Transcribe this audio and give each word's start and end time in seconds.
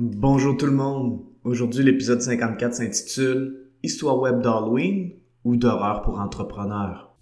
Bonjour 0.00 0.56
tout 0.56 0.66
le 0.66 0.72
monde. 0.72 1.18
Aujourd'hui, 1.42 1.82
l'épisode 1.82 2.22
54 2.22 2.72
s'intitule 2.72 3.72
Histoire 3.82 4.20
web 4.20 4.40
d'Halloween 4.40 5.10
ou 5.42 5.56
d'horreur 5.56 6.02
pour 6.02 6.20
entrepreneurs. 6.20 7.16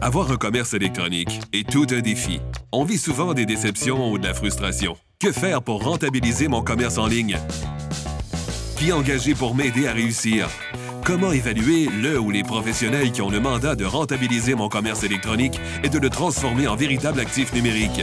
Avoir 0.00 0.32
un 0.32 0.36
commerce 0.36 0.74
électronique 0.74 1.40
est 1.52 1.70
tout 1.70 1.86
un 1.90 2.00
défi. 2.00 2.40
On 2.72 2.82
vit 2.82 2.98
souvent 2.98 3.32
des 3.32 3.46
déceptions 3.46 4.10
ou 4.10 4.18
de 4.18 4.26
la 4.26 4.34
frustration. 4.34 4.96
Que 5.20 5.30
faire 5.30 5.62
pour 5.62 5.84
rentabiliser 5.84 6.48
mon 6.48 6.62
commerce 6.62 6.98
en 6.98 7.06
ligne? 7.06 7.38
Qui 8.76 8.92
engager 8.92 9.36
pour 9.36 9.54
m'aider 9.54 9.86
à 9.86 9.92
réussir? 9.92 10.48
Comment 11.04 11.30
évaluer 11.30 11.88
le 12.02 12.18
ou 12.18 12.32
les 12.32 12.42
professionnels 12.42 13.12
qui 13.12 13.22
ont 13.22 13.30
le 13.30 13.38
mandat 13.38 13.76
de 13.76 13.84
rentabiliser 13.84 14.56
mon 14.56 14.68
commerce 14.68 15.04
électronique 15.04 15.60
et 15.84 15.88
de 15.88 15.98
le 16.00 16.10
transformer 16.10 16.66
en 16.66 16.74
véritable 16.74 17.20
actif 17.20 17.54
numérique? 17.54 18.02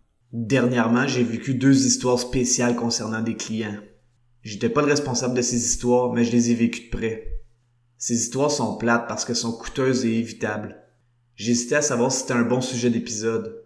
Dernièrement, 0.33 1.07
j'ai 1.07 1.23
vécu 1.23 1.53
deux 1.53 1.85
histoires 1.85 2.19
spéciales 2.19 2.75
concernant 2.75 3.21
des 3.21 3.35
clients. 3.35 3.79
J'étais 4.43 4.69
pas 4.69 4.81
le 4.81 4.87
responsable 4.87 5.35
de 5.35 5.41
ces 5.41 5.57
histoires, 5.57 6.13
mais 6.13 6.23
je 6.23 6.31
les 6.31 6.51
ai 6.51 6.55
vécues 6.55 6.85
de 6.85 6.97
près. 6.97 7.41
Ces 7.97 8.15
histoires 8.15 8.51
sont 8.51 8.77
plates 8.77 9.07
parce 9.07 9.25
qu'elles 9.25 9.35
sont 9.35 9.57
coûteuses 9.57 10.05
et 10.05 10.17
évitables. 10.17 10.77
J'hésitais 11.35 11.75
à 11.75 11.81
savoir 11.81 12.11
si 12.11 12.21
c'était 12.21 12.33
un 12.33 12.43
bon 12.43 12.61
sujet 12.61 12.89
d'épisode. 12.89 13.63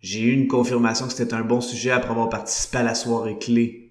J'ai 0.00 0.20
eu 0.22 0.32
une 0.32 0.48
confirmation 0.48 1.06
que 1.06 1.12
c'était 1.12 1.34
un 1.34 1.44
bon 1.44 1.60
sujet 1.60 1.90
après 1.90 2.10
avoir 2.10 2.28
participé 2.28 2.78
à 2.78 2.82
la 2.82 2.94
soirée 2.94 3.38
clé 3.38 3.86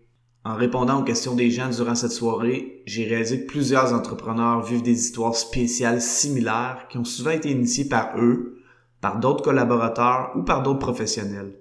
en 0.45 0.54
répondant 0.54 1.02
aux 1.02 1.04
questions 1.04 1.34
des 1.34 1.50
gens 1.50 1.72
durant 1.72 1.95
cette 1.95 2.12
soirée, 2.12 2.84
j'ai 2.86 3.06
réalisé 3.06 3.42
que 3.42 3.48
plusieurs 3.48 3.94
entrepreneurs 3.94 4.62
vivent 4.62 4.84
des 4.84 5.06
histoires 5.06 5.34
spéciales 5.34 6.04
similaires 6.04 6.86
qui 6.88 7.00
ont 7.00 7.04
souvent 7.04 7.32
été 7.32 7.50
initiées 7.50 7.89
par 7.89 8.20
eux, 8.20 8.62
par 9.02 9.20
d'autres 9.20 9.44
collaborateurs 9.44 10.34
ou 10.36 10.44
par 10.44 10.62
d'autres 10.62 10.78
professionnels. 10.78 11.56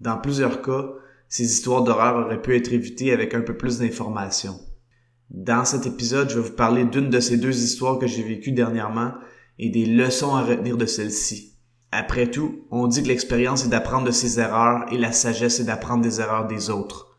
Dans 0.00 0.18
plusieurs 0.18 0.62
cas, 0.62 0.92
ces 1.28 1.44
histoires 1.44 1.84
d'horreur 1.84 2.26
auraient 2.26 2.42
pu 2.42 2.56
être 2.56 2.72
évitées 2.72 3.12
avec 3.12 3.34
un 3.34 3.42
peu 3.42 3.56
plus 3.56 3.78
d'informations. 3.78 4.58
Dans 5.30 5.64
cet 5.64 5.86
épisode, 5.86 6.30
je 6.30 6.40
vais 6.40 6.48
vous 6.48 6.56
parler 6.56 6.84
d'une 6.84 7.10
de 7.10 7.20
ces 7.20 7.36
deux 7.36 7.62
histoires 7.62 7.98
que 7.98 8.06
j'ai 8.06 8.22
vécues 8.22 8.52
dernièrement 8.52 9.12
et 9.58 9.68
des 9.68 9.86
leçons 9.86 10.34
à 10.34 10.42
retenir 10.42 10.76
de 10.76 10.86
celles-ci. 10.86 11.58
Après 11.92 12.30
tout, 12.30 12.66
on 12.70 12.86
dit 12.86 13.02
que 13.02 13.08
l'expérience 13.08 13.64
est 13.64 13.68
d'apprendre 13.68 14.06
de 14.06 14.10
ses 14.10 14.40
erreurs 14.40 14.92
et 14.92 14.98
la 14.98 15.12
sagesse 15.12 15.60
est 15.60 15.64
d'apprendre 15.64 16.02
des 16.02 16.20
erreurs 16.20 16.46
des 16.46 16.70
autres. 16.70 17.18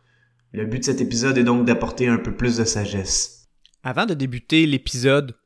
Le 0.52 0.66
but 0.66 0.80
de 0.80 0.86
cet 0.86 1.02
épisode 1.02 1.38
est 1.38 1.44
donc 1.44 1.66
d'apporter 1.66 2.08
un 2.08 2.18
peu 2.18 2.36
plus 2.36 2.58
de 2.58 2.66
sagesse. 2.66 3.50
Avant 3.84 4.06
de 4.06 4.14
débuter 4.14 4.66
l'épisode, 4.66 5.38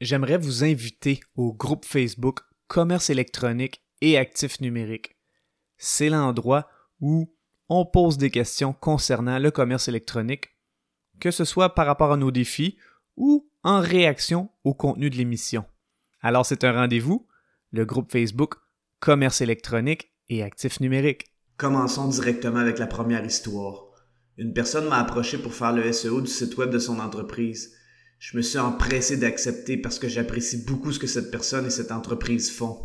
j'aimerais 0.00 0.38
vous 0.38 0.64
inviter 0.64 1.20
au 1.36 1.52
groupe 1.52 1.84
Facebook 1.84 2.40
Commerce 2.66 3.10
électronique 3.10 3.82
et 4.00 4.18
actifs 4.18 4.60
numériques. 4.60 5.16
C'est 5.76 6.08
l'endroit 6.08 6.68
où 7.00 7.32
on 7.68 7.84
pose 7.84 8.18
des 8.18 8.30
questions 8.30 8.72
concernant 8.72 9.38
le 9.38 9.50
commerce 9.50 9.88
électronique, 9.88 10.56
que 11.20 11.30
ce 11.30 11.44
soit 11.44 11.74
par 11.74 11.86
rapport 11.86 12.12
à 12.12 12.16
nos 12.16 12.30
défis 12.30 12.76
ou 13.16 13.50
en 13.62 13.80
réaction 13.80 14.50
au 14.64 14.74
contenu 14.74 15.10
de 15.10 15.16
l'émission. 15.16 15.64
Alors 16.20 16.46
c'est 16.46 16.64
un 16.64 16.72
rendez-vous, 16.72 17.26
le 17.72 17.84
groupe 17.84 18.10
Facebook 18.10 18.54
Commerce 19.00 19.40
électronique 19.40 20.12
et 20.28 20.42
actifs 20.42 20.80
numériques. 20.80 21.26
Commençons 21.56 22.08
directement 22.08 22.58
avec 22.58 22.78
la 22.78 22.86
première 22.86 23.24
histoire. 23.24 23.86
Une 24.36 24.52
personne 24.52 24.88
m'a 24.88 24.98
approché 24.98 25.38
pour 25.38 25.54
faire 25.54 25.72
le 25.72 25.92
SEO 25.92 26.20
du 26.20 26.30
site 26.30 26.56
web 26.56 26.70
de 26.70 26.78
son 26.78 26.98
entreprise. 27.00 27.74
Je 28.18 28.36
me 28.36 28.42
suis 28.42 28.58
empressé 28.58 29.16
d'accepter 29.16 29.76
parce 29.76 29.98
que 29.98 30.08
j'apprécie 30.08 30.64
beaucoup 30.64 30.92
ce 30.92 30.98
que 30.98 31.06
cette 31.06 31.30
personne 31.30 31.66
et 31.66 31.70
cette 31.70 31.92
entreprise 31.92 32.50
font. 32.50 32.78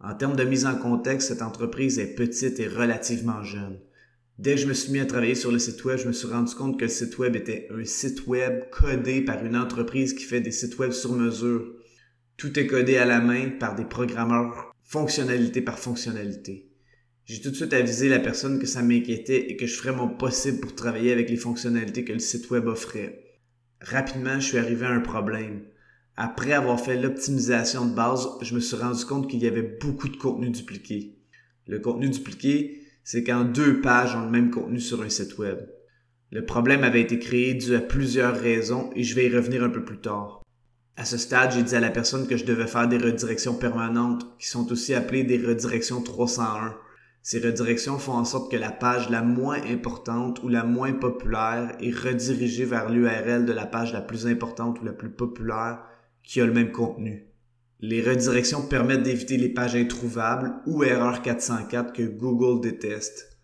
En 0.00 0.14
termes 0.14 0.36
de 0.36 0.44
mise 0.44 0.66
en 0.66 0.76
contexte, 0.76 1.28
cette 1.28 1.42
entreprise 1.42 1.98
est 1.98 2.14
petite 2.14 2.58
et 2.58 2.66
relativement 2.66 3.42
jeune. 3.42 3.78
Dès 4.38 4.54
que 4.54 4.60
je 4.62 4.66
me 4.66 4.72
suis 4.72 4.92
mis 4.92 5.00
à 5.00 5.06
travailler 5.06 5.34
sur 5.34 5.52
le 5.52 5.58
site 5.58 5.84
web, 5.84 5.98
je 5.98 6.08
me 6.08 6.12
suis 6.12 6.28
rendu 6.28 6.54
compte 6.54 6.78
que 6.78 6.86
le 6.86 6.90
site 6.90 7.18
web 7.18 7.36
était 7.36 7.68
un 7.70 7.84
site 7.84 8.26
web 8.26 8.64
codé 8.70 9.20
par 9.20 9.44
une 9.44 9.56
entreprise 9.56 10.14
qui 10.14 10.24
fait 10.24 10.40
des 10.40 10.52
sites 10.52 10.78
web 10.78 10.92
sur 10.92 11.12
mesure. 11.12 11.74
Tout 12.38 12.58
est 12.58 12.66
codé 12.66 12.96
à 12.96 13.04
la 13.04 13.20
main 13.20 13.50
par 13.50 13.74
des 13.74 13.84
programmeurs 13.84 14.70
fonctionnalité 14.90 15.60
par 15.60 15.78
fonctionnalité. 15.78 16.68
J'ai 17.24 17.40
tout 17.40 17.50
de 17.50 17.54
suite 17.54 17.74
avisé 17.74 18.08
la 18.08 18.18
personne 18.18 18.58
que 18.58 18.66
ça 18.66 18.82
m'inquiétait 18.82 19.48
et 19.48 19.56
que 19.56 19.68
je 19.68 19.76
ferais 19.76 19.94
mon 19.94 20.08
possible 20.08 20.58
pour 20.58 20.74
travailler 20.74 21.12
avec 21.12 21.30
les 21.30 21.36
fonctionnalités 21.36 22.04
que 22.04 22.12
le 22.12 22.18
site 22.18 22.50
web 22.50 22.66
offrait. 22.66 23.22
Rapidement, 23.80 24.40
je 24.40 24.46
suis 24.46 24.58
arrivé 24.58 24.86
à 24.86 24.90
un 24.90 25.00
problème. 25.00 25.62
Après 26.22 26.52
avoir 26.52 26.78
fait 26.78 27.00
l'optimisation 27.00 27.86
de 27.86 27.94
base, 27.94 28.28
je 28.42 28.54
me 28.54 28.60
suis 28.60 28.76
rendu 28.76 29.06
compte 29.06 29.26
qu'il 29.26 29.42
y 29.42 29.46
avait 29.46 29.78
beaucoup 29.80 30.06
de 30.06 30.18
contenu 30.18 30.50
dupliqué. 30.50 31.16
Le 31.66 31.78
contenu 31.78 32.10
dupliqué, 32.10 32.82
c'est 33.02 33.24
quand 33.24 33.44
deux 33.44 33.80
pages 33.80 34.14
ont 34.14 34.26
le 34.26 34.30
même 34.30 34.50
contenu 34.50 34.80
sur 34.80 35.00
un 35.00 35.08
site 35.08 35.38
web. 35.38 35.60
Le 36.30 36.44
problème 36.44 36.84
avait 36.84 37.00
été 37.00 37.18
créé 37.18 37.54
dû 37.54 37.74
à 37.74 37.80
plusieurs 37.80 38.36
raisons 38.36 38.90
et 38.94 39.02
je 39.02 39.14
vais 39.14 39.28
y 39.28 39.34
revenir 39.34 39.64
un 39.64 39.70
peu 39.70 39.82
plus 39.82 39.98
tard. 39.98 40.42
À 40.98 41.06
ce 41.06 41.16
stade, 41.16 41.52
j'ai 41.52 41.62
dit 41.62 41.74
à 41.74 41.80
la 41.80 41.88
personne 41.88 42.26
que 42.26 42.36
je 42.36 42.44
devais 42.44 42.66
faire 42.66 42.86
des 42.86 42.98
redirections 42.98 43.54
permanentes, 43.54 44.26
qui 44.38 44.48
sont 44.48 44.70
aussi 44.70 44.92
appelées 44.92 45.24
des 45.24 45.38
redirections 45.38 46.02
301. 46.02 46.76
Ces 47.22 47.40
redirections 47.40 47.98
font 47.98 48.12
en 48.12 48.26
sorte 48.26 48.52
que 48.52 48.58
la 48.58 48.72
page 48.72 49.08
la 49.08 49.22
moins 49.22 49.62
importante 49.62 50.42
ou 50.42 50.48
la 50.48 50.64
moins 50.64 50.92
populaire 50.92 51.74
est 51.80 51.96
redirigée 51.96 52.66
vers 52.66 52.90
l'URL 52.90 53.46
de 53.46 53.54
la 53.54 53.64
page 53.64 53.94
la 53.94 54.02
plus 54.02 54.26
importante 54.26 54.82
ou 54.82 54.84
la 54.84 54.92
plus 54.92 55.10
populaire 55.10 55.78
qui 56.22 56.40
a 56.40 56.46
le 56.46 56.52
même 56.52 56.72
contenu. 56.72 57.26
Les 57.80 58.02
redirections 58.02 58.66
permettent 58.66 59.02
d'éviter 59.02 59.36
les 59.38 59.48
pages 59.48 59.74
introuvables 59.74 60.54
ou 60.66 60.84
erreur 60.84 61.22
404 61.22 61.92
que 61.92 62.02
Google 62.02 62.60
déteste. 62.60 63.38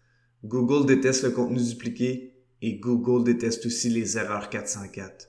Google 0.44 0.86
déteste 0.86 1.24
le 1.24 1.30
contenu 1.30 1.62
dupliqué 1.62 2.34
et 2.60 2.78
Google 2.78 3.24
déteste 3.24 3.66
aussi 3.66 3.88
les 3.88 4.18
erreurs 4.18 4.50
404. 4.50 5.28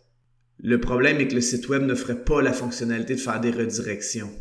Le 0.59 0.79
problème 0.81 1.21
est 1.21 1.27
que 1.27 1.35
le 1.35 1.41
site 1.41 1.69
web 1.69 1.83
ne 1.83 1.95
ferait 1.95 2.23
pas 2.23 2.41
la 2.41 2.51
fonctionnalité 2.51 3.15
de 3.15 3.19
faire 3.19 3.39
des 3.39 3.51
redirections. 3.51 4.31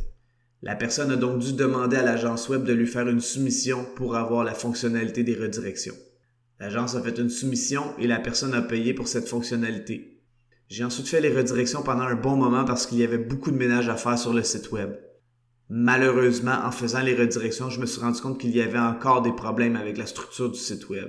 La 0.62 0.75
personne 0.75 1.12
a 1.12 1.16
donc 1.16 1.39
dû 1.39 1.53
demander 1.53 1.99
à 1.99 2.03
l'agence 2.03 2.49
web 2.49 2.65
de 2.65 2.72
lui 2.72 2.87
faire 2.87 3.09
une 3.09 3.21
soumission 3.21 3.87
pour 3.95 4.16
avoir 4.16 4.43
la 4.43 4.55
fonctionnalité 4.55 5.22
des 5.22 5.34
redirections. 5.34 5.95
L'agence 6.59 6.95
a 6.95 7.03
fait 7.03 7.19
une 7.19 7.28
soumission 7.28 7.83
et 7.99 8.06
la 8.06 8.19
personne 8.19 8.55
a 8.55 8.62
payé 8.62 8.95
pour 8.95 9.09
cette 9.09 9.28
fonctionnalité. 9.28 10.16
J'ai 10.69 10.84
ensuite 10.84 11.09
fait 11.09 11.21
les 11.21 11.34
redirections 11.34 11.82
pendant 11.82 12.03
un 12.03 12.16
bon 12.16 12.37
moment 12.37 12.65
parce 12.65 12.87
qu'il 12.87 12.99
y 12.99 13.04
avait 13.04 13.19
beaucoup 13.19 13.53
de 13.53 13.56
ménage 13.56 13.88
à 13.88 13.97
faire 13.97 14.19
sur 14.19 14.32
le 14.32 14.43
site 14.43 14.72
web. 14.72 14.97
Malheureusement, 15.69 16.59
en 16.65 16.72
faisant 16.72 17.03
les 17.03 17.15
redirections, 17.15 17.71
je 17.71 17.81
me 17.81 17.87
suis 17.87 18.00
rendu 18.00 18.21
compte 18.21 18.41
qu'il 18.41 18.54
y 18.54 18.60
avait 18.60 18.78
encore 18.78 19.22
des 19.22 19.32
problèmes 19.32 19.77
avec 19.77 19.97
la 19.97 20.06
structure 20.06 20.50
du 20.50 20.59
site 20.59 20.88
web. 20.88 21.09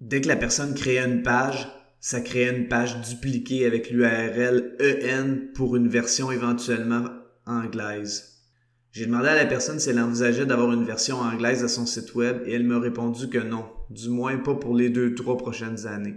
Dès 0.00 0.20
que 0.20 0.28
la 0.28 0.36
personne 0.36 0.74
créait 0.74 1.04
une 1.04 1.22
page, 1.22 1.68
ça 2.00 2.20
créait 2.20 2.56
une 2.56 2.68
page 2.68 3.00
dupliquée 3.00 3.64
avec 3.64 3.90
l'URL 3.90 4.76
EN 4.80 5.52
pour 5.54 5.76
une 5.76 5.88
version 5.88 6.30
éventuellement 6.30 7.04
anglaise. 7.46 8.36
J'ai 8.92 9.06
demandé 9.06 9.28
à 9.28 9.34
la 9.34 9.46
personne 9.46 9.78
si 9.78 9.90
elle 9.90 10.00
envisageait 10.00 10.46
d'avoir 10.46 10.72
une 10.72 10.84
version 10.84 11.18
anglaise 11.18 11.62
à 11.62 11.68
son 11.68 11.86
site 11.86 12.14
web 12.14 12.42
et 12.46 12.54
elle 12.54 12.64
m'a 12.64 12.78
répondu 12.78 13.28
que 13.28 13.38
non, 13.38 13.66
du 13.90 14.08
moins 14.08 14.38
pas 14.38 14.54
pour 14.54 14.74
les 14.74 14.90
deux, 14.90 15.14
trois 15.14 15.36
prochaines 15.36 15.86
années. 15.86 16.16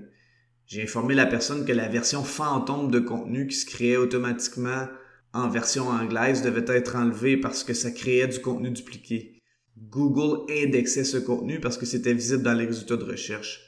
J'ai 0.70 0.84
informé 0.84 1.16
la 1.16 1.26
personne 1.26 1.66
que 1.66 1.74
la 1.74 1.88
version 1.88 2.24
fantôme 2.24 2.92
de 2.92 3.00
contenu 3.00 3.48
qui 3.48 3.56
se 3.56 3.66
créait 3.66 3.98
automatiquement 3.98 4.88
en 5.34 5.50
version 5.50 5.88
anglaise 5.88 6.44
devait 6.44 6.72
être 6.72 6.96
enlevée 6.96 7.38
parce 7.38 7.64
que 7.64 7.74
ça 7.74 7.90
créait 7.90 8.28
du 8.28 8.40
contenu 8.40 8.70
dupliqué. 8.70 9.42
Google 9.90 10.46
indexait 10.64 11.06
ce 11.06 11.18
contenu 11.18 11.60
parce 11.60 11.76
que 11.76 11.88
c'était 11.88 12.14
visible 12.14 12.44
dans 12.44 12.54
les 12.54 12.68
résultats 12.68 12.98
de 12.98 13.04
recherche. 13.04 13.62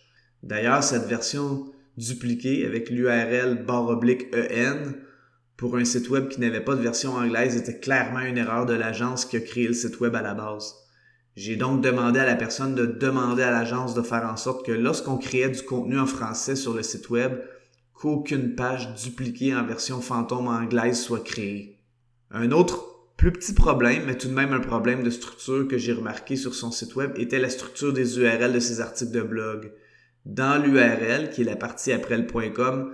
D'ailleurs, 0.43 0.83
cette 0.83 1.07
version 1.07 1.71
dupliquée 1.97 2.67
avec 2.67 2.91
l'URL 2.91 3.65
barre 3.65 3.87
oblique 3.87 4.27
EN 4.35 4.93
pour 5.57 5.77
un 5.77 5.85
site 5.85 6.07
web 6.11 6.27
qui 6.27 6.39
n'avait 6.39 6.63
pas 6.63 6.75
de 6.75 6.83
version 6.83 7.15
anglaise 7.15 7.57
était 7.57 7.79
clairement 7.79 8.19
une 8.19 8.37
erreur 8.37 8.67
de 8.67 8.75
l'agence 8.75 9.25
qui 9.25 9.37
a 9.37 9.41
créé 9.41 9.67
le 9.67 9.73
site 9.73 9.99
web 10.01 10.13
à 10.13 10.21
la 10.21 10.35
base. 10.35 10.75
J'ai 11.35 11.55
donc 11.55 11.81
demandé 11.81 12.19
à 12.19 12.25
la 12.25 12.35
personne 12.35 12.75
de 12.75 12.85
demander 12.85 13.43
à 13.43 13.51
l'agence 13.51 13.93
de 13.93 14.01
faire 14.01 14.29
en 14.29 14.35
sorte 14.35 14.65
que 14.65 14.71
lorsqu'on 14.71 15.17
créait 15.17 15.49
du 15.49 15.61
contenu 15.61 15.97
en 15.97 16.05
français 16.05 16.55
sur 16.55 16.73
le 16.73 16.83
site 16.83 17.09
web, 17.09 17.39
qu'aucune 17.93 18.55
page 18.55 18.93
dupliquée 18.95 19.55
en 19.55 19.65
version 19.65 20.01
fantôme 20.01 20.47
anglaise 20.47 20.99
soit 20.99 21.23
créée. 21.23 21.79
Un 22.31 22.51
autre 22.51 22.91
plus 23.15 23.31
petit 23.31 23.53
problème, 23.53 24.05
mais 24.07 24.17
tout 24.17 24.27
de 24.27 24.33
même 24.33 24.51
un 24.51 24.59
problème 24.59 25.03
de 25.03 25.09
structure 25.09 25.67
que 25.67 25.77
j'ai 25.77 25.93
remarqué 25.93 26.35
sur 26.35 26.55
son 26.55 26.71
site 26.71 26.95
web 26.95 27.11
était 27.15 27.39
la 27.39 27.49
structure 27.49 27.93
des 27.93 28.17
URL 28.17 28.51
de 28.51 28.59
ses 28.59 28.81
articles 28.81 29.11
de 29.11 29.21
blog. 29.21 29.71
Dans 30.25 30.61
l'URL, 30.61 31.29
qui 31.29 31.41
est 31.41 31.45
la 31.45 31.55
partie 31.55 31.91
après 31.91 32.17
le 32.17 32.51
.com, 32.51 32.91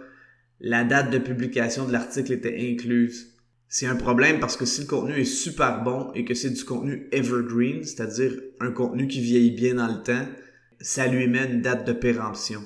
La 0.60 0.84
date 0.84 1.12
de 1.12 1.20
publication 1.20 1.86
de 1.86 1.94
l'article 1.94 2.34
était 2.34 2.72
incluse. 2.72 3.37
C'est 3.70 3.86
un 3.86 3.96
problème 3.96 4.40
parce 4.40 4.56
que 4.56 4.66
si 4.66 4.82
le 4.82 4.88
contenu 4.88 5.20
est 5.20 5.26
super 5.26 5.84
bon 5.84 6.12
et 6.14 6.24
que 6.24 6.34
c'est 6.34 6.52
du 6.52 6.64
contenu 6.64 7.08
evergreen, 7.12 7.84
c'est-à-dire 7.84 8.34
un 8.62 8.72
contenu 8.72 9.08
qui 9.08 9.20
vieillit 9.20 9.52
bien 9.52 9.76
dans 9.76 9.88
le 9.88 10.02
temps, 10.02 10.26
ça 10.80 11.08
lui 11.08 11.28
met 11.28 11.46
une 11.52 11.62
date 11.62 11.86
de 11.86 11.92
péremption. 11.94 12.62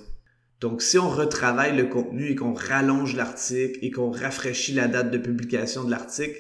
Donc 0.60 0.84
si 0.84 1.00
on 1.00 1.10
retravaille 1.10 1.76
le 1.76 1.86
contenu 1.86 2.30
et 2.30 2.36
qu'on 2.36 2.54
rallonge 2.54 3.16
l'article 3.16 3.80
et 3.82 3.90
qu'on 3.90 4.12
rafraîchit 4.12 4.74
la 4.74 4.88
date 4.88 5.10
de 5.10 5.18
publication 5.18 5.84
de 5.84 5.90
l'article, 5.90 6.38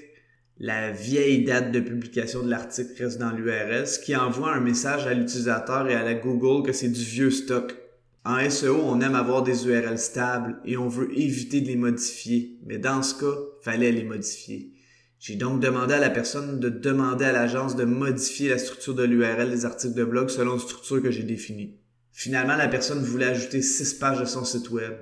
la 0.59 0.91
vieille 0.91 1.43
date 1.43 1.71
de 1.71 1.79
publication 1.79 2.43
de 2.43 2.49
l'article 2.51 3.03
reste 3.03 3.17
dans 3.17 3.31
l'URL, 3.31 3.87
ce 3.87 3.97
qui 3.97 4.15
envoie 4.15 4.53
un 4.53 4.59
message 4.59 5.07
à 5.07 5.15
l'utilisateur 5.15 5.89
et 5.89 5.95
à 5.95 6.03
la 6.03 6.13
Google 6.13 6.63
que 6.63 6.71
c'est 6.71 6.89
du 6.89 7.03
vieux 7.03 7.31
stock. 7.31 7.75
En 8.23 8.47
SEO, 8.50 8.79
on 8.83 9.01
aime 9.01 9.15
avoir 9.15 9.41
des 9.41 9.65
URL 9.65 9.97
stables 9.97 10.59
et 10.63 10.77
on 10.77 10.88
veut 10.88 11.09
éviter 11.18 11.59
de 11.59 11.68
les 11.68 11.75
modifier, 11.75 12.59
mais 12.68 12.77
dans 12.77 13.01
ce 13.01 13.15
cas, 13.15 13.35
fallait 13.63 13.91
les 13.91 14.03
modifier. 14.03 14.73
J'ai 15.18 15.35
donc 15.35 15.59
demandé 15.59 15.95
à 15.95 16.00
la 16.00 16.12
personne 16.12 16.59
de 16.59 16.69
demander 16.69 17.25
à 17.25 17.31
l'agence 17.31 17.75
de 17.75 17.83
modifier 17.83 18.50
la 18.50 18.59
structure 18.59 18.94
de 18.94 19.03
l'URL 19.03 19.50
des 19.50 19.65
articles 19.65 19.95
de 19.95 20.03
blog 20.03 20.29
selon 20.29 20.53
une 20.53 20.59
structure 20.59 21.01
que 21.01 21.09
j'ai 21.09 21.23
définie. 21.23 21.79
Finalement, 22.12 22.56
la 22.56 22.68
personne 22.68 23.03
voulait 23.03 23.25
ajouter 23.25 23.63
six 23.63 23.95
pages 23.95 24.19
de 24.19 24.25
son 24.25 24.45
site 24.45 24.69
web. 24.69 24.94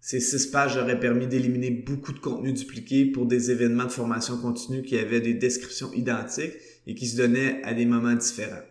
Ces 0.00 0.18
six 0.18 0.46
pages 0.48 0.76
auraient 0.76 0.98
permis 0.98 1.28
d'éliminer 1.28 1.70
beaucoup 1.70 2.12
de 2.12 2.18
contenu 2.18 2.52
dupliqué 2.52 3.06
pour 3.06 3.26
des 3.26 3.52
événements 3.52 3.86
de 3.86 3.92
formation 3.92 4.36
continue 4.36 4.82
qui 4.82 4.98
avaient 4.98 5.20
des 5.20 5.34
descriptions 5.34 5.92
identiques 5.92 6.54
et 6.88 6.96
qui 6.96 7.06
se 7.06 7.16
donnaient 7.16 7.62
à 7.62 7.72
des 7.72 7.86
moments 7.86 8.14
différents. 8.14 8.62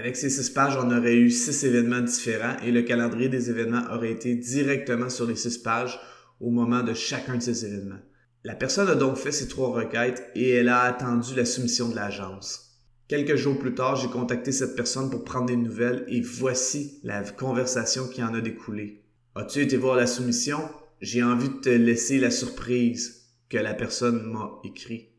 Avec 0.00 0.16
ces 0.16 0.30
six 0.30 0.48
pages, 0.48 0.78
on 0.82 0.90
aurait 0.96 1.14
eu 1.14 1.28
six 1.28 1.62
événements 1.62 2.00
différents 2.00 2.56
et 2.64 2.72
le 2.72 2.80
calendrier 2.80 3.28
des 3.28 3.50
événements 3.50 3.82
aurait 3.92 4.12
été 4.12 4.34
directement 4.34 5.10
sur 5.10 5.26
les 5.26 5.36
six 5.36 5.58
pages 5.58 6.00
au 6.40 6.48
moment 6.48 6.82
de 6.82 6.94
chacun 6.94 7.36
de 7.36 7.42
ces 7.42 7.66
événements. 7.66 8.00
La 8.42 8.54
personne 8.54 8.88
a 8.88 8.94
donc 8.94 9.16
fait 9.16 9.30
ces 9.30 9.46
trois 9.46 9.68
requêtes 9.68 10.26
et 10.34 10.52
elle 10.52 10.70
a 10.70 10.80
attendu 10.84 11.34
la 11.34 11.44
soumission 11.44 11.90
de 11.90 11.96
l'agence. 11.96 12.78
Quelques 13.08 13.36
jours 13.36 13.58
plus 13.58 13.74
tard, 13.74 13.96
j'ai 13.96 14.08
contacté 14.08 14.52
cette 14.52 14.74
personne 14.74 15.10
pour 15.10 15.22
prendre 15.22 15.44
des 15.44 15.56
nouvelles 15.56 16.06
et 16.08 16.22
voici 16.22 16.98
la 17.04 17.22
conversation 17.22 18.08
qui 18.08 18.22
en 18.22 18.32
a 18.32 18.40
découlé. 18.40 19.04
As-tu 19.34 19.60
été 19.60 19.76
voir 19.76 19.96
la 19.96 20.06
soumission? 20.06 20.60
J'ai 21.02 21.22
envie 21.22 21.50
de 21.50 21.60
te 21.60 21.68
laisser 21.68 22.18
la 22.18 22.30
surprise 22.30 23.26
que 23.50 23.58
la 23.58 23.74
personne 23.74 24.22
m'a 24.32 24.50
écrit. 24.64 25.10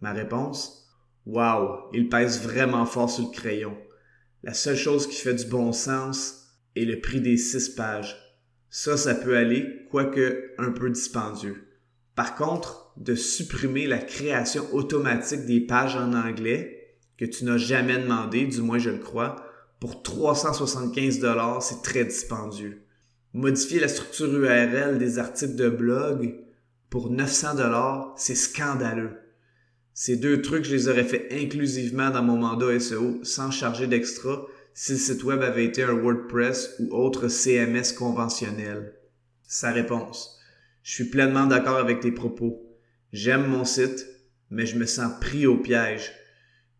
Ma 0.00 0.12
réponse? 0.12 0.88
Wow, 1.26 1.90
il 1.92 2.08
pèse 2.08 2.40
vraiment 2.42 2.86
fort 2.86 3.10
sur 3.10 3.26
le 3.26 3.30
crayon. 3.30 3.76
La 4.42 4.54
seule 4.54 4.76
chose 4.76 5.06
qui 5.06 5.16
fait 5.16 5.34
du 5.34 5.46
bon 5.46 5.72
sens 5.72 6.48
est 6.76 6.84
le 6.84 7.00
prix 7.00 7.20
des 7.20 7.36
six 7.36 7.70
pages. 7.70 8.16
Ça, 8.70 8.96
ça 8.96 9.14
peut 9.14 9.36
aller, 9.36 9.86
quoique 9.90 10.52
un 10.58 10.72
peu 10.72 10.90
dispendieux. 10.90 11.68
Par 12.14 12.34
contre, 12.34 12.92
de 12.96 13.14
supprimer 13.14 13.86
la 13.86 13.98
création 13.98 14.64
automatique 14.74 15.46
des 15.46 15.60
pages 15.60 15.96
en 15.96 16.12
anglais, 16.12 16.96
que 17.18 17.24
tu 17.24 17.44
n'as 17.44 17.58
jamais 17.58 17.98
demandé, 17.98 18.46
du 18.46 18.60
moins 18.60 18.78
je 18.78 18.90
le 18.90 18.98
crois, 18.98 19.36
pour 19.80 20.02
375 20.02 21.18
dollars, 21.18 21.62
c'est 21.62 21.82
très 21.82 22.04
dispendieux 22.04 22.82
modifier 23.34 23.80
la 23.80 23.88
structure 23.88 24.32
URL 24.32 24.98
des 24.98 25.18
articles 25.18 25.54
de 25.54 25.68
blog 25.68 26.38
pour 26.90 27.10
900 27.10 27.54
dollars, 27.54 28.14
c'est 28.16 28.34
scandaleux. 28.34 29.21
Ces 29.94 30.16
deux 30.16 30.40
trucs, 30.42 30.64
je 30.64 30.74
les 30.74 30.88
aurais 30.88 31.04
fait 31.04 31.28
inclusivement 31.30 32.10
dans 32.10 32.22
mon 32.22 32.36
mandat 32.36 32.78
SEO 32.78 33.20
sans 33.22 33.50
charger 33.50 33.86
d'extra 33.86 34.46
si 34.74 34.92
le 34.92 34.98
site 34.98 35.24
web 35.24 35.42
avait 35.42 35.66
été 35.66 35.82
un 35.82 35.92
WordPress 35.92 36.76
ou 36.78 36.94
autre 36.94 37.28
CMS 37.28 37.92
conventionnel. 37.96 38.94
Sa 39.42 39.70
réponse. 39.70 40.38
Je 40.82 40.92
suis 40.92 41.04
pleinement 41.04 41.46
d'accord 41.46 41.76
avec 41.76 42.00
tes 42.00 42.12
propos. 42.12 42.66
J'aime 43.12 43.46
mon 43.46 43.64
site, 43.64 44.06
mais 44.50 44.66
je 44.66 44.78
me 44.78 44.86
sens 44.86 45.12
pris 45.20 45.46
au 45.46 45.58
piège. 45.58 46.12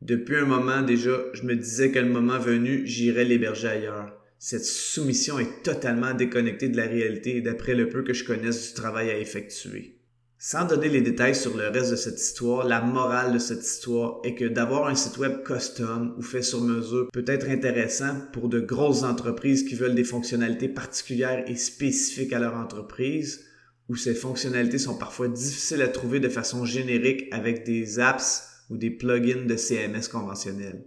Depuis 0.00 0.36
un 0.36 0.46
moment 0.46 0.82
déjà, 0.82 1.18
je 1.34 1.42
me 1.42 1.54
disais 1.54 1.90
que 1.92 1.98
le 1.98 2.08
moment 2.08 2.38
venu, 2.38 2.86
j'irais 2.86 3.24
l'héberger 3.24 3.68
ailleurs 3.68 4.18
cette 4.44 4.64
soumission 4.64 5.38
est 5.38 5.62
totalement 5.62 6.14
déconnectée 6.14 6.68
de 6.68 6.76
la 6.76 6.88
réalité 6.88 7.40
d'après 7.42 7.76
le 7.76 7.88
peu 7.88 8.02
que 8.02 8.12
je 8.12 8.24
connaisse 8.24 8.70
du 8.70 8.74
travail 8.74 9.08
à 9.08 9.16
effectuer. 9.16 10.00
Sans 10.44 10.64
donner 10.64 10.88
les 10.88 11.02
détails 11.02 11.36
sur 11.36 11.56
le 11.56 11.68
reste 11.68 11.92
de 11.92 11.96
cette 11.96 12.20
histoire, 12.20 12.66
la 12.66 12.80
morale 12.80 13.32
de 13.32 13.38
cette 13.38 13.64
histoire 13.64 14.18
est 14.24 14.34
que 14.34 14.46
d'avoir 14.46 14.88
un 14.88 14.96
site 14.96 15.18
web 15.18 15.44
custom 15.44 16.16
ou 16.18 16.22
fait 16.22 16.42
sur 16.42 16.60
mesure 16.60 17.06
peut 17.12 17.24
être 17.28 17.48
intéressant 17.48 18.16
pour 18.32 18.48
de 18.48 18.58
grosses 18.58 19.04
entreprises 19.04 19.62
qui 19.62 19.76
veulent 19.76 19.94
des 19.94 20.02
fonctionnalités 20.02 20.68
particulières 20.68 21.44
et 21.46 21.54
spécifiques 21.54 22.32
à 22.32 22.40
leur 22.40 22.56
entreprise, 22.56 23.44
où 23.88 23.94
ces 23.94 24.16
fonctionnalités 24.16 24.78
sont 24.78 24.98
parfois 24.98 25.28
difficiles 25.28 25.80
à 25.80 25.86
trouver 25.86 26.18
de 26.18 26.28
façon 26.28 26.64
générique 26.64 27.28
avec 27.30 27.64
des 27.64 28.00
apps 28.00 28.64
ou 28.68 28.76
des 28.76 28.90
plugins 28.90 29.46
de 29.46 29.56
CMS 29.56 30.08
conventionnels. 30.10 30.82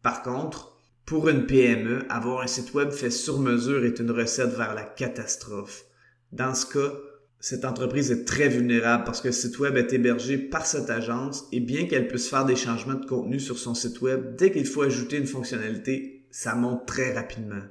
Par 0.00 0.22
contre, 0.22 0.78
pour 1.04 1.28
une 1.28 1.44
PME, 1.44 2.06
avoir 2.08 2.40
un 2.40 2.46
site 2.46 2.72
web 2.72 2.90
fait 2.90 3.10
sur 3.10 3.38
mesure 3.38 3.84
est 3.84 3.98
une 3.98 4.12
recette 4.12 4.56
vers 4.56 4.74
la 4.74 4.84
catastrophe. 4.84 5.84
Dans 6.32 6.54
ce 6.54 6.64
cas, 6.64 6.92
cette 7.40 7.64
entreprise 7.64 8.10
est 8.10 8.24
très 8.24 8.48
vulnérable 8.48 9.04
parce 9.04 9.20
que 9.20 9.28
le 9.28 9.32
site 9.32 9.58
web 9.58 9.76
est 9.76 9.92
hébergé 9.92 10.38
par 10.38 10.64
cette 10.64 10.88
agence 10.88 11.44
et 11.52 11.60
bien 11.60 11.86
qu'elle 11.86 12.08
puisse 12.08 12.28
faire 12.28 12.46
des 12.46 12.56
changements 12.56 12.94
de 12.94 13.04
contenu 13.04 13.38
sur 13.38 13.58
son 13.58 13.74
site 13.74 14.00
web, 14.00 14.34
dès 14.36 14.50
qu'il 14.50 14.66
faut 14.66 14.82
ajouter 14.82 15.18
une 15.18 15.26
fonctionnalité, 15.26 16.26
ça 16.30 16.54
monte 16.54 16.86
très 16.86 17.12
rapidement. 17.12 17.62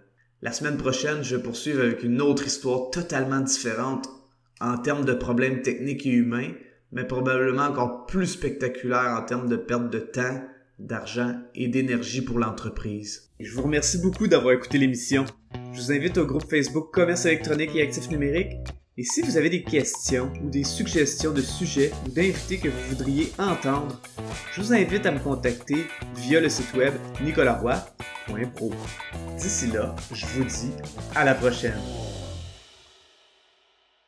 La 0.44 0.52
semaine 0.52 0.78
prochaine, 0.78 1.24
je 1.24 1.36
vais 1.36 1.42
poursuivre 1.42 1.82
avec 1.82 2.04
une 2.04 2.22
autre 2.22 2.46
histoire 2.46 2.92
totalement 2.92 3.40
différente 3.40 4.08
en 4.60 4.78
termes 4.78 5.06
de 5.06 5.14
problèmes 5.14 5.62
techniques 5.62 6.06
et 6.06 6.12
humains, 6.12 6.52
mais 6.92 7.06
probablement 7.06 7.64
encore 7.64 8.06
plus 8.06 8.28
spectaculaire 8.28 9.18
en 9.18 9.26
termes 9.26 9.50
de 9.50 9.56
perte 9.56 9.90
de 9.90 10.00
temps, 10.00 10.44
d'argent 10.80 11.36
et 11.56 11.68
d'énergie 11.68 12.22
pour 12.22 12.40
l'entreprise. 12.40 13.32
Je 13.40 13.54
vous 13.54 13.64
remercie 13.64 14.00
beaucoup 14.00 14.28
d'avoir 14.28 14.54
écouté 14.54 14.78
l'émission. 14.78 15.26
Je 15.72 15.80
vous 15.80 15.92
invite 15.92 16.18
au 16.18 16.26
groupe 16.26 16.50
Facebook 16.50 16.94
Commerce 16.94 17.26
électronique 17.26 17.76
et 17.76 17.82
actifs 17.82 18.10
numériques. 18.10 18.58
Et 18.96 19.04
si 19.04 19.24
vous 19.24 19.38
avez 19.38 19.50
des 19.50 19.64
questions 19.64 20.32
ou 20.44 20.52
des 20.52 20.64
suggestions 20.64 21.32
de 21.32 21.42
sujets 21.42 21.92
ou 22.06 22.10
d'invités 22.10 22.60
que 22.60 22.70
vous 22.70 22.90
voudriez 22.90 23.34
entendre, 23.40 24.00
je 24.54 24.62
vous 24.62 24.72
invite 24.72 25.08
à 25.08 25.12
me 25.12 25.18
contacter 25.18 25.88
via 26.16 26.40
le 26.40 26.48
site 26.48 26.72
web 26.76 26.94
nicolaroy.pro. 27.20 28.72
D'ici 29.40 29.68
là, 29.72 29.96
je 30.14 30.28
vous 30.28 30.44
dis 30.44 30.74
à 31.16 31.24
la 31.24 31.34
prochaine. 31.34 31.80